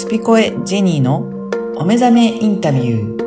[0.00, 3.20] スピコエジェニーのお目覚めインタビュー。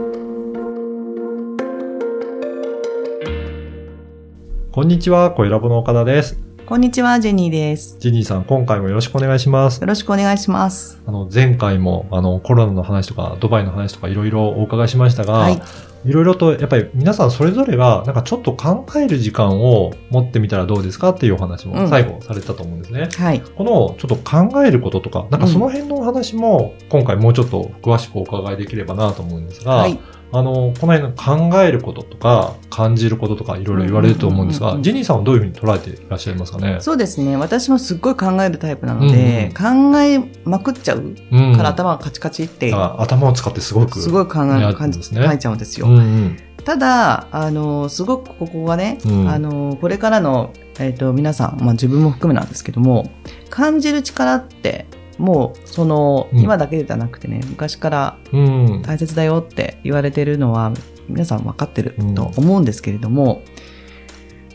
[4.71, 6.42] こんにちは、小ラボの岡田です。
[6.65, 7.97] こんにちは、ジェニーです。
[7.99, 9.85] ジェニーさん、今回もよろしくお願いしますよ。
[9.85, 10.97] ろしくお願いします。
[11.05, 15.61] あの、前回も、あの、コロナの話とか、ドバイの話とか、いろいろお伺いしましたが、はい。
[16.05, 23.09] いろいろと、やっぱり皆さんそれぞれが、なんかちょっと考える時間を持ってみたらどうですかっていうお話うんも最後されてたと思うんですね。
[23.13, 23.41] はい。
[23.41, 29.99] この、ちょっと考えることとか、なんかその辺のお話も、今回もうちょっと詳しくお伺いできればなと思うんですが、はい。
[30.33, 36.77] あの、この辺の考えることとか、感じることとか、いろいろ言われると思うんですが、うんうんうんうんジェニーさんはどういうふうに捉えていらっしゃいますかね？
[36.81, 37.37] そうですね。
[37.37, 43.99] 私もすっごい考えるタイプなので、考えまくっちゃううんから頭がカチカチって、あ頭を使ってすごく。
[43.99, 45.87] すごい考えやる感じ、ね書いちゃうんですよ。
[45.87, 46.37] うんうん。
[46.65, 53.11] ただ、あの、すごくここがね、うんあの、これからの、えっ、と、皆さん、まあ自分も含めなんですけども、
[53.49, 58.81] 感じる力って、もう、その、うん今だけじゃなくてね、昔からうん。
[58.81, 60.73] 大切だよって言われてるのは、
[61.07, 63.41] 皆さん分かってると思うんですけれども、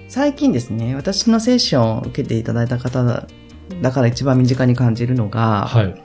[0.09, 3.27] 最近ですね、私のセッションを受けていただいた方だ
[3.83, 6.03] だから一番身近に感じるのが、はい。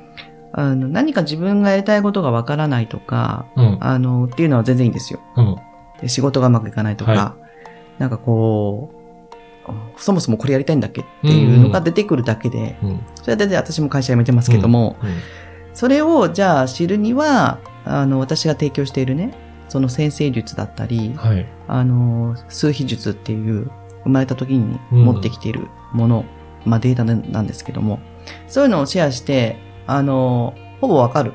[0.56, 3.78] あの何か自分がやりたいことが分からないとか、うん。
[3.82, 5.20] あの、っていうのは全然いいんですよ。
[5.36, 5.56] うん。
[6.02, 7.36] で仕事がうまくいかないとか、は
[7.98, 9.03] なんかこう、
[9.97, 13.00] そもそもこれやりたいんだっけっていうのが出てくるだけで、うん。
[13.16, 15.09] それで私も会社辞めてますけども、うん
[15.75, 19.33] それをじゃあ知るには、あの、私が提供しているね、
[19.70, 21.47] その先生術だったり、はい。
[21.67, 23.72] あの、数秘術っていう、
[24.03, 26.25] 生まれた時にうん持ってきているもの、
[26.64, 28.00] まあデータなんですけども、
[28.48, 31.33] そういうのをシェアして、あの、ほぼわかる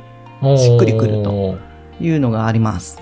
[0.57, 1.59] しっくりくると。
[2.01, 3.01] いうのがあります。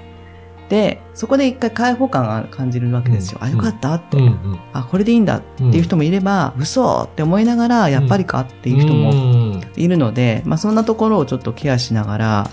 [0.68, 3.38] で、そこで一回開放感が感じるわけですよ。
[3.40, 4.60] うんあ、よかったって、うんうん。
[4.72, 9.62] あ、これでいいんだっていう人もいれば、嘘って思いながら、やっぱりかっていう人もも。
[9.76, 12.50] いるので、まあそんなところをちょっとケアしながら、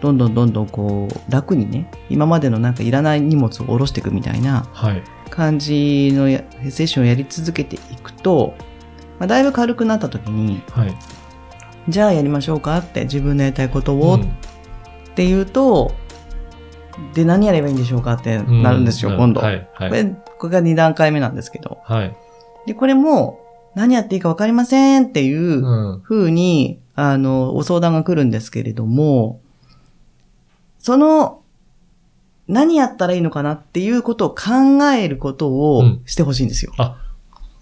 [0.00, 5.02] どんどんどんどんこう、楽にね、今までのなんかいらない荷物を下ろしていくみたいなはい。
[5.30, 8.54] 感じのやセッションをやり続けていくと、
[9.18, 10.94] まあ、だいぶ軽くなった時に、はい。
[11.88, 14.36] じゃあやりましょうかって自分のやりたいことをっうん
[15.14, 15.92] ていうと、
[17.14, 19.40] で、何やればいいんでしょうかってなるんですよ、う今度。
[19.40, 19.68] はい。
[19.74, 19.88] はい。
[19.90, 20.04] これ、
[20.38, 21.78] これが2段階目なんですけど。
[21.84, 22.16] はい。
[22.66, 23.40] で、これも、
[23.74, 29.40] 何やっていいか分かりませんっていううん風に、あの、お相談が来るんですけれども、
[30.78, 31.40] その、
[32.46, 36.72] 何やったらいいのかなっていうことを考えることをうんしてほしいんですよ。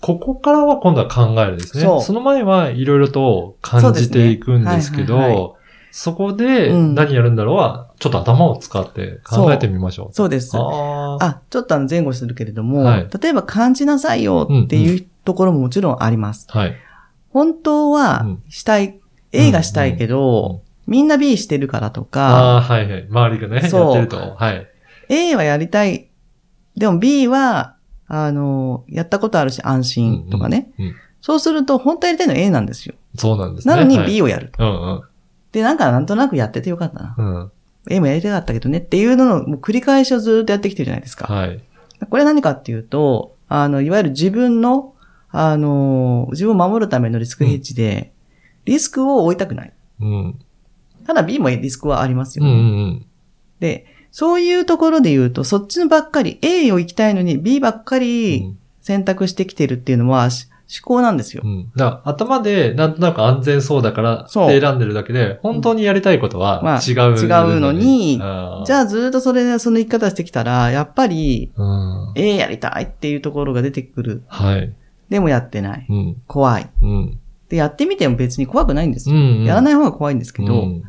[0.00, 1.84] ここからは今度は考えるですね。
[1.84, 5.56] そうその前はいろいろと感じていくんですけど、
[5.92, 10.12] そこでうん何やるんだろうは、ちょっと頭を使って考えてみましょう。
[10.12, 10.56] そうです。
[10.56, 16.48] あちょっとあの前後するけれども、はい例えば感じなさいよっていうところももちろんあります。
[16.50, 16.74] はい。
[17.30, 18.98] 本当はうんしたい、
[19.30, 23.06] A がしたいけど、うんうんみんな B してるからとあか、あ、はいはい。
[23.08, 24.34] 周りがね、やそうってると。
[24.34, 24.66] はい。
[25.08, 26.08] A はやりたい。
[26.76, 27.76] でも B は、
[28.08, 30.72] あの、やったことあるし安心とかね。
[30.80, 30.94] うんうん。
[31.20, 32.96] そうすると、本当やりたいのは A なんですよ。
[33.14, 33.74] そうなんですね。
[33.76, 34.52] なのにはい B をやる。
[34.58, 35.02] うんうん。
[35.52, 37.14] で、なんかなんとなくやっててよかったな。
[37.16, 37.52] うん。
[37.90, 41.32] A もやりたかったけどねっていうののもう繰り返しをずっとやってきてるじゃないですか。
[41.32, 41.60] はい。
[42.08, 44.94] これは何かっていうと、あの、いわゆる自分の、
[45.30, 48.12] あの、自分を守るためのリスクヘッジで、
[48.64, 49.72] リスクを負いたくない。
[50.00, 50.38] うん。
[51.06, 52.58] ただ B もリスクはありますようんうね。
[52.90, 53.06] ん
[53.60, 58.58] で、そういうところで言うと、そっちのばっかり、A を行きたいのに B ばっかうりん。
[58.80, 61.48] 選択してきてるっていうのは、し思考なんですよう。
[61.48, 61.70] ん。
[61.76, 71.62] だから頭でなんとなく安全そうだからって選んでるだけで、本当にやりたいことはまあ違う、違うのにあじゃあずっとそれで、その生き方してきたら、やっぱり、あ。
[71.62, 71.66] う
[72.10, 72.12] ん。
[72.16, 74.22] A やりたいっていうところが出てくる。
[74.26, 74.72] はい。
[75.08, 75.86] でもやってない。
[75.88, 76.16] うん。
[76.26, 76.70] 怖い。
[76.80, 77.18] うん。
[77.48, 79.16] で、やってみても別に怖くないんですよ。
[79.16, 79.44] うん。
[79.44, 80.82] やらない方が怖いんですけど、うん。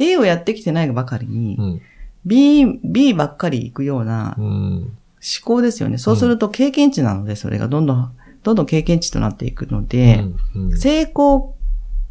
[0.00, 1.82] A をやってきてないばかりに、うん。
[2.24, 4.46] B、B ばっかり行くようなうん。
[4.46, 5.98] 思考ですよね。
[5.98, 8.12] そうすると経験値なので、それがどんどん、
[8.48, 10.24] どんどん経験値となっていくので、
[10.56, 11.54] うん、成功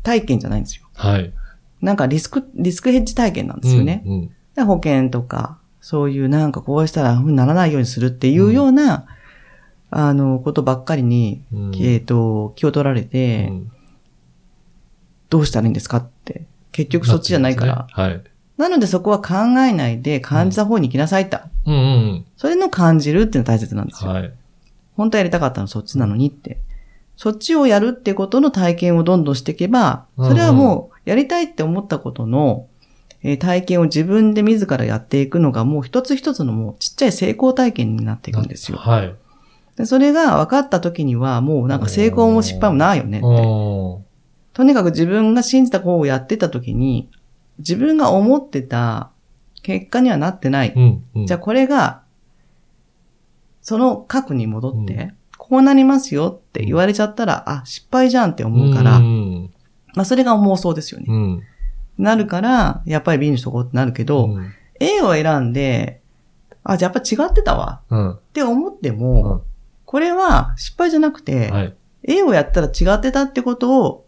[0.03, 0.87] 体験じゃないんですよ。
[0.93, 1.33] はい。
[1.81, 4.03] なんかリスク、リスクヘッジ体験なんですよね。
[4.05, 4.13] うん。
[4.13, 9.05] うんで保険とか、そういうなんかこうしたらふうにならないようにするっていうような、
[9.91, 13.71] あの、ことばっかりに、うんえっ、と、気を取られて、うん
[15.29, 16.45] どうしたらいいんですかって。
[16.71, 17.87] 結局そっちじゃないから。
[17.91, 18.23] はい。
[18.57, 21.37] なのでそこは考えないで感じた方に行きなさいと。
[21.65, 23.97] うんうんそれの感じるっていうのが大切なんでうん。
[23.97, 24.11] すよ。
[24.11, 24.33] はい。
[24.97, 26.57] 本当はやりたかったのはそっちなのにって。
[27.15, 32.67] そっちをやるってことの体験をどんどんしていけば、それはもうやりたいって思ったことの、
[33.23, 38.77] えー体験を自分で自らやっていくのがもう一つ一つのもうちっちゃい成功体験になっていくんですよ。
[38.77, 39.15] はい。
[39.75, 43.27] でそれが分かった時にはもうなんか成功も失敗もないよねって。
[44.53, 47.09] とにかく自分が信じた方をやってた時に、
[47.59, 49.11] 自分が思ってた
[49.61, 50.73] 結果にはなってない。
[50.75, 51.03] うん。
[51.15, 51.25] うん。
[51.27, 52.01] じゃあこれが、
[53.67, 59.53] その核に戻って、うこうなりますよって言われちゃったら、あ、失敗じゃんって思うから、うん。
[59.93, 61.07] まあそれが妄想ですよね。
[61.09, 61.43] うん。
[61.97, 64.53] なるから、やっぱり B にしとこうってなるけど、うん。
[64.79, 65.99] A を選んで、
[66.63, 68.11] あ、じゃあやっぱ違ってたわうん。
[68.13, 69.43] って思っても、
[69.83, 71.75] これは失敗じゃなくて、はい。
[72.03, 74.05] A をやったら違ってたってことを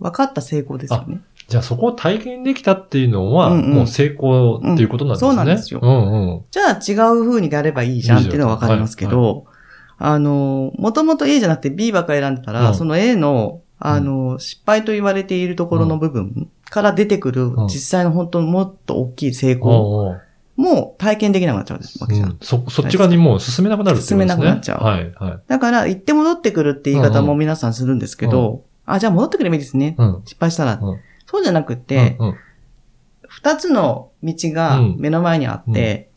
[0.00, 1.20] 分かった成功ですよね。
[1.50, 5.30] じゃあそこを体験できたっていうのは、うんうんもう成功っていうことなんですね。
[5.30, 6.44] うんそうなんですようんうん。
[6.52, 9.46] じゃあ違う風にやればいいじゃんっていうのは分かりますけど、
[9.98, 20.16] あの、もともと A じゃなくて B ばっかり選んでたら、うんその A の、あの、失敗と言われているところの部分から出てくるうん実際の本当もっと大きい成お功
[20.56, 22.30] も体験できなくなっちゃうわけじゃん。
[22.30, 24.18] うんそ、そっち側にもう進めなくなるってことですね。
[24.18, 25.40] 進めなくなっちゃうはい、はい。
[25.48, 29.94] だから、行って戻ってくるって言い方も皆さんするんですけど、あ、じゃあ戻ってくればいいですね。
[29.98, 30.22] うん。
[30.24, 30.80] 失敗したら。
[31.32, 32.34] うんそうじゃなくて、うん、
[33.28, 36.10] 二つの道がうん目の前にあって、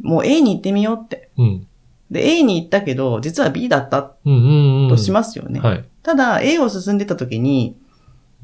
[0.00, 1.30] もう A に行ってみようって。
[1.38, 1.66] うん。
[2.10, 4.88] で、A に行ったけど、実は B だったうん、うん、うん。
[4.88, 5.60] としますよね。
[5.60, 5.84] はい。
[6.02, 7.76] ただ、A を進んでた時に、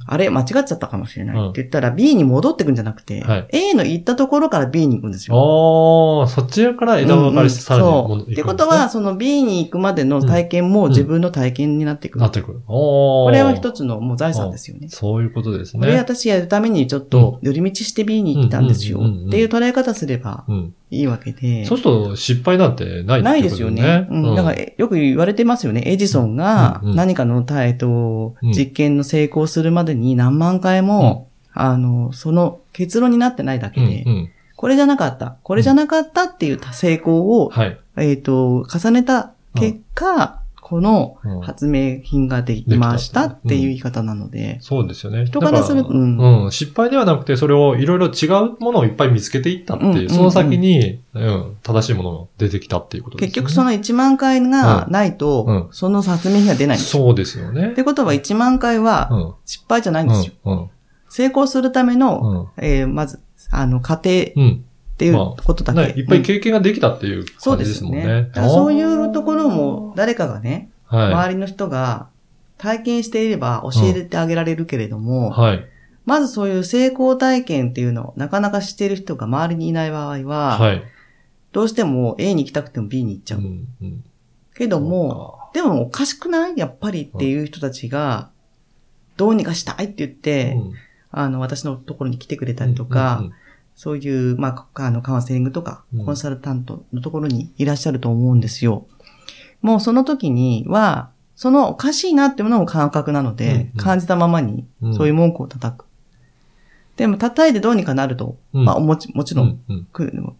[0.08, 5.34] あれ、間違っちゃったかもしれないって言ったら、B に戻ってくんじゃなくて、はい A の行ったところから B に行くんですよ。
[6.20, 8.32] ああ、そちらから枝分かれしてさらにうんうん戻そう。
[8.32, 12.18] ってことは、、その B に行くまでの体験も自分の体験になっていく。
[12.18, 12.60] なってくる。
[12.66, 13.78] おこれは一つ。
[13.78, 14.88] つのもう財産ですよね。
[14.88, 15.98] そういうことですこれね。
[15.98, 20.74] 私やるためにちょっと寄り道して B に行ったんですようんうんうんうんっていう捉え方すればうん。
[20.90, 21.64] いいわけで。
[21.64, 24.06] そうすると失敗なんてないないですよね。
[24.10, 24.34] うん。
[24.34, 25.82] だから、えよく言われてますよね。
[25.86, 34.30] エジソンが何かの、たえっとうん、実験の成功するまでに何万回も、あの、その結論になってないだけうん、でう、ん。
[34.56, 37.78] これじゃなかった、これじゃなかったっていう成功を、はい。
[37.96, 40.37] えっと、重ねた結果、
[40.68, 45.24] このうん発明品ができましたっていう言い方なので、そうですよね。
[45.24, 46.52] 人からするとうんうん。
[46.52, 53.28] 失敗ではなくて、それをいろいろ違うものをいっぱい見つけていったっていう、うんうんうんその先に、うん、正しいものが出てきたっていうことですね。
[53.28, 57.02] 結局その1万回がないと、うんその発明品が出ないんですよ。
[57.04, 57.74] そうですよねっ。
[57.74, 59.34] てことは1万回はうん。
[59.46, 60.34] 失敗じゃないんですよ。
[60.44, 60.58] うん。
[60.58, 60.70] うん。
[61.08, 62.64] 成功するための、うん。
[62.64, 63.20] えーまず、
[63.50, 64.10] あの、過程
[65.06, 65.06] っうん。
[65.06, 65.92] ていうことだけ。
[65.92, 67.98] ね、いっぱいうん経験ができたっていうそう感じですもんね。
[67.98, 68.04] で
[68.34, 68.48] すよね。
[68.50, 71.12] そういうところも誰かがね、はい。
[71.12, 72.08] 周りの人が
[72.56, 75.64] 体験していれば教えてあげられるけれども、はい。
[76.04, 80.82] まずそういう成功体験っていうのをなかなか知っている人が周りにいない場合は、はい。
[81.52, 83.40] どうしても A に行きたくても B に行っちゃう。
[83.40, 83.68] うん。
[83.82, 84.04] うん。
[84.54, 86.54] けども、でもおかしくない？
[86.56, 88.30] やっぱりっていう人たちが、
[89.16, 90.72] どうにかしたいって言って、うん
[91.10, 93.32] あの、私のところに来てくれたりとか、うん
[93.78, 98.88] そういう、まあ、あの、カウンセリングとかうん、コンサルタントのところにいらっしゃると思うんですよ。
[99.62, 103.70] もうその時には、そのおかしいなっていうものも感覚なので、うんうん。
[103.76, 105.84] 感じたままにうん、そういう文句を叩く。
[106.96, 108.64] でも、叩いてどうにかなると、うん。
[108.64, 109.60] まあ、もちもちろん、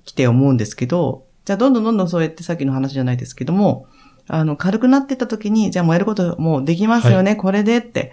[0.05, 3.87] 来て思うんですけど、じゃあどんどんどんどんそうやってさっきの話じゃないですけども、
[4.27, 8.13] あの、軽くなってった時に、じゃあもうやることもうできますよね、これでって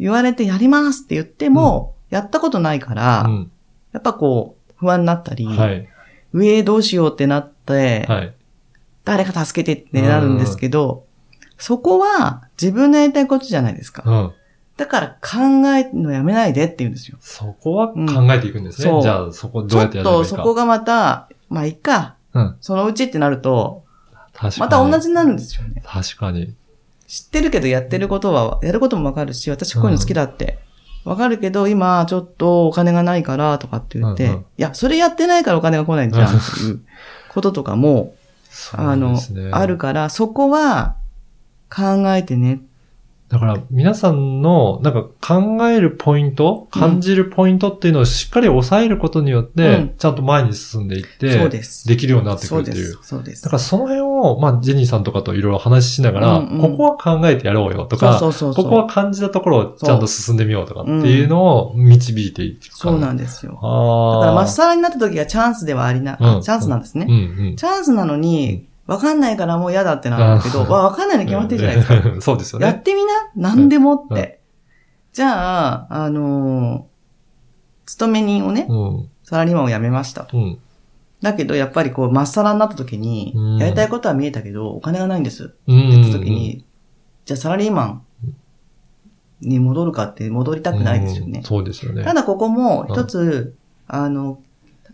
[0.00, 3.50] 言われてやりますって言っても、やったことないから、うん。
[3.92, 5.88] やっぱこう、不安になったり、はい。
[6.32, 8.34] 上どうしようってなって、はい。
[9.04, 11.04] 誰か助けてってなるんですけど、
[11.58, 14.02] そこは自分のやりたいことじゃないですか。
[14.04, 14.32] うん。
[14.76, 17.16] だから考えるのやめないでって言うんですよ。
[17.20, 18.00] そこは考
[18.32, 18.90] えていくんですね。
[18.90, 20.36] うんじゃあ、そこちょっどうやってやればいいとか。
[20.36, 22.56] そこがまた、まあいいか、うん。
[22.60, 23.84] そのうちってなると。
[24.58, 25.80] また同じになるんですよね。
[25.86, 26.54] 確かに。
[27.06, 30.58] 知ってるけどやってることは、やることもわかるし、私こういうの好きだって。
[31.04, 36.80] わかるけど、今ちょっとお金がないからとかって言って、うんうんいや、それやってないからお金が来ないんじゃんっていう
[37.28, 38.14] こととかも、
[38.72, 39.18] あの、
[39.52, 40.96] あるから、そこは
[41.74, 42.60] 考えてね。
[43.28, 51.88] だから、皆さんの、なんか考えるポイント、感じるポイントっていうのをしっかり抑えることによって、うんちゃんと前に進んでいって、そうです。
[51.88, 52.84] できるようになってくるっていう。
[52.84, 52.98] す。
[53.02, 53.50] そうですだ。
[53.50, 58.20] からその辺を、まあ、ジェニーさんとかといろいろ話ししながら、ここは考えてやろうよとか。
[58.20, 62.68] ここは感じたところをちゃんと進んでみようとかっていうのを導いていく。
[62.70, 63.52] そうなんですよ。
[63.52, 67.06] だから、まっさらになった時がチャンスではありな、チャンスなんですね。
[67.56, 72.02] チャンスなのに、わかんないからもう嫌だってなるけど、うんわわかんないの決まってるじゃないですか。
[72.02, 72.20] か。
[72.20, 72.66] そうですよね。
[72.66, 73.10] やってみな？
[73.34, 74.38] 何でもって。
[74.38, 74.44] うん
[75.14, 76.82] じゃあ、あのー
[77.86, 79.10] 勤め人をね、うん。
[79.22, 80.36] サラリーマンを辞めましたと。
[80.36, 80.58] うん。
[81.22, 85.44] だけど、やっぱりこう、まっさらになった時に、うんやりたいことは見えたけど、お金がないんです。
[85.44, 85.90] ってうん。
[85.90, 86.64] 言った時に、
[87.26, 88.02] じゃあサラリーマン
[89.40, 91.44] に戻るかって戻りたくないですよねうん。
[91.44, 92.02] そうですよね。
[92.02, 93.54] ただここも一つ、
[93.86, 94.40] あの、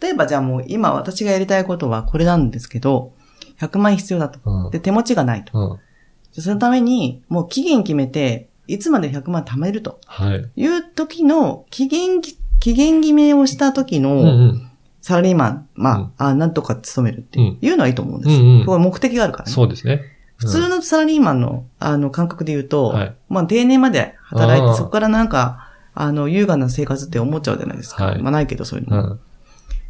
[0.03, 3.15] 例えばじゃあもう今私がやりたいことはこれなんですけど、
[3.61, 4.39] 100万円必要だと。
[4.45, 4.71] うん。
[4.71, 5.59] で、手持ちがないと。
[5.59, 6.43] うん。
[6.43, 10.49] そのために、もう期限決めて、いつまで100万貯めるとはい。
[10.57, 14.71] いう時の期限期限決めをした時うんうのん。
[15.03, 18.37] サラリーマン、まあ、うんあなんとか勤めるってうんいうのはいいと思うんです。
[18.37, 19.53] うんうんこう目的があるからね。
[19.53, 20.03] そうですね。
[20.37, 28.07] 普通のサラリーマンの、あの、感覚で言うと、はいまあ、定年まで働いあーて、そこからなんか、あの、優雅な生活って思っちゃうじゃないですか。
[28.07, 28.87] はいまあ、ないけど、そういう。
[28.89, 29.21] うん。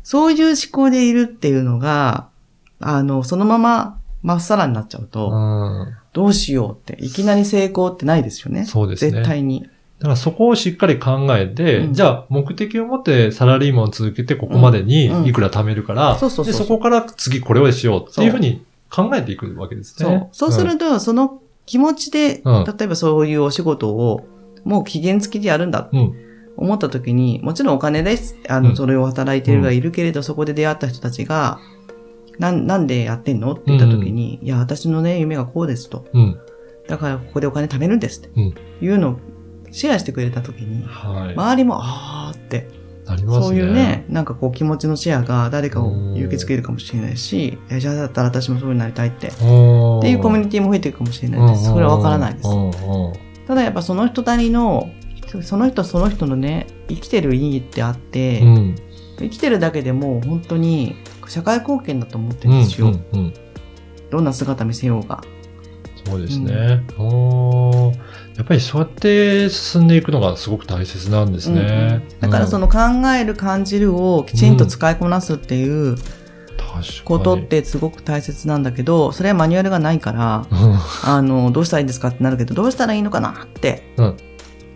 [0.03, 2.30] そういう思考でいるっていうのが、
[2.81, 5.95] あの、そのまま、まっさらになっちゃうと、うん。
[6.13, 8.65] どうしようって、いきなり成功ってないですよね。
[8.65, 9.69] そうですね絶対に。
[10.01, 16.31] だからそこをしっかり考えて、うんじゃあ目的を持ってサラリーマンを続けてここまでにうんいくら貯めるから、そ
[16.65, 20.31] こから次これをしようっていうふうに考えていくわけですね。
[20.33, 20.51] そう。
[20.51, 24.27] そうすると、その気持ちで、うん例えばそういうお仕事を、
[24.65, 25.91] もう期限付きでやるんだ。
[26.57, 28.37] 思った時に、もちろんお金です。
[28.49, 31.61] あの、うんそれを働いてるがいるけれど、そこで出会った人たちが、
[32.41, 33.53] なん、なんでやってんの？
[33.53, 36.07] って言った時に、いや、私のね、夢がこうですと。
[36.13, 36.41] うん。
[36.89, 38.31] だからここでお金貯めるんですって。
[38.35, 39.21] うんいうのを
[39.71, 41.35] シェアしてくれた時に、はい。
[41.35, 43.19] 周りも、あーって、ね。
[43.27, 49.29] そういうね、なんかこう気持ちのシェアが誰かを勇気づけるかもしれないし、えじゃあだったら私もそういうになりたいって。
[49.29, 49.43] っって
[50.11, 51.67] いうコミュニティも増えていくかもしれないです。
[51.67, 52.53] それはわからないですう。
[52.53, 52.73] んうん
[53.47, 54.91] ただやっぱその人なりの、
[55.43, 58.77] その人その人のね、生きてる意義ってあって、うん。
[59.25, 60.97] 生きてるだけでもう本当に
[61.29, 62.55] 社会貢献だと思ってうん。
[62.55, 62.89] るんですよ。
[62.89, 63.35] うんうん
[64.11, 65.23] どんな姿見せようが。
[66.05, 66.83] そうですね。
[66.99, 67.95] おー
[68.37, 71.61] やっぱりそうやって進んでいくのがすごく大切なんですね。
[71.61, 76.09] うんうんだからその、の考える感じるをきちんと使いこなすっていう確
[76.73, 84.17] かにことってすごく大切なんだけど、それはマニュアルがないから、うんあの、どうしたらいいんですかってなるけど、どうしたらいいのかなってうん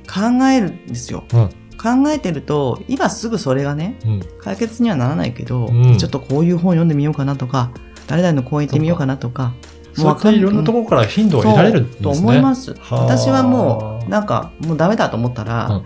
[0.06, 1.24] 考えるんですよ。
[1.32, 1.50] うん
[1.84, 7.70] 考えてると、今すぐそれがね、うん解決にはならないけど、うんちょっとこういう本読んでみようかなとか、
[8.06, 9.52] 誰々の講演行ってみようかなとか、
[9.92, 12.02] そうやっていろんなところから頻度を得られるんですね。
[12.02, 12.72] と思います。
[12.72, 15.82] はあ私はもう、なんか、もうダメだと思ったら、うん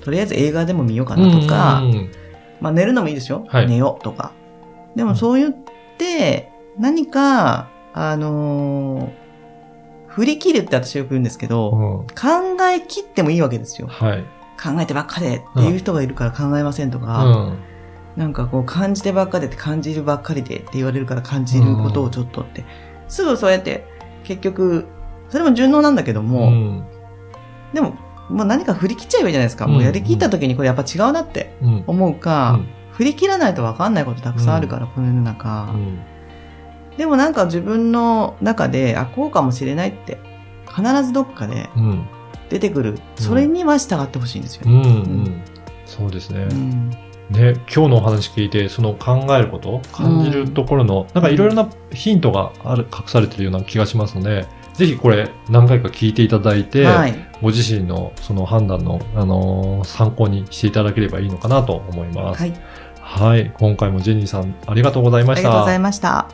[0.00, 1.82] とりあえず映画でも見ようかなとか、
[2.60, 3.44] まあ寝るのもいいですよ。
[3.48, 4.32] はい寝ようとか。
[4.96, 5.54] でもそう言っ
[5.98, 9.28] て、何か、あのー
[10.08, 13.86] 振り切るって私よく言うんですけど、うん考え切ってもいいわけですよ。
[13.88, 14.24] はい。
[14.60, 17.58] 考えてばっかでっていう人がいるから考えませんとうか、ん。
[18.16, 22.64] なんかこう感じてばっかでって感じるばっかりでって言われるから感じることをちょっとって。
[23.08, 23.86] すぐそうやって
[24.24, 24.86] 結局、
[25.28, 26.84] それも順応なんだけども、うん
[27.72, 27.96] でも、
[28.28, 29.66] もう何か振り切っちゃえばいいじゃないですか。
[29.66, 35.70] もうやりきった時にこれやっぱ違うなってうん思うか、うん振り切らないと分かんないことたくさんあるから、この世の中。
[35.72, 36.00] うん
[36.96, 40.18] でもなんか自分の中で、あ、こうかもしれないって、
[40.66, 42.08] 必ずどっかでうん
[42.48, 42.98] 出てくる。
[43.16, 44.72] それには従ってほしいんですよね。
[44.72, 44.86] うんう
[45.24, 45.42] ん
[45.86, 46.46] そうですね。
[46.50, 46.90] うん
[47.30, 57.14] ね、今日のお話聞いて、その考えること、感じるところの、なんかいろいろなヒントがある、隠されてるような気がしますので、ぜひこれ何回か聞いていただいて、はい。
[57.42, 62.40] ご自身のその判断の、あのー参考にしていただければいいのかなと思います。
[62.40, 62.52] はい。
[63.00, 63.52] はい。
[63.58, 65.48] 今回もジェニーさんありがとうございました。
[65.48, 66.28] ありがとうございました。